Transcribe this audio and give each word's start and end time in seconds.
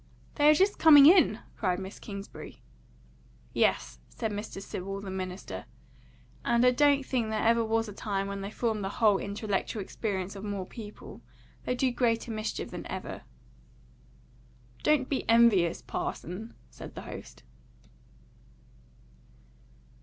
"They're 0.33 0.55
just 0.55 0.79
coming 0.79 1.05
in!" 1.05 1.41
cried 1.55 1.77
Miss 1.77 1.99
Kingsbury. 1.99 2.63
"Yes," 3.53 3.99
said 4.09 4.31
Mr. 4.31 4.59
Sewell, 4.59 4.99
the 4.99 5.11
minister. 5.11 5.65
"And 6.43 6.65
I 6.65 6.71
don't 6.71 7.05
think 7.05 7.29
there 7.29 7.43
ever 7.45 7.63
was 7.63 7.87
a 7.87 7.93
time 7.93 8.27
when 8.27 8.41
they 8.41 8.49
formed 8.49 8.83
the 8.83 8.89
whole 8.89 9.19
intellectual 9.19 9.79
experience 9.79 10.35
of 10.35 10.43
more 10.43 10.65
people. 10.65 11.21
They 11.65 11.75
do 11.75 11.91
greater 11.91 12.31
mischief 12.31 12.71
than 12.71 12.87
ever." 12.87 13.21
"Don't 14.81 15.07
be 15.07 15.23
envious, 15.29 15.83
parson," 15.83 16.55
said 16.71 16.95
the 16.95 17.01
host. 17.03 17.43